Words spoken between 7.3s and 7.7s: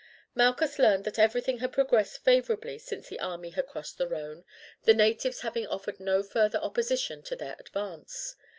their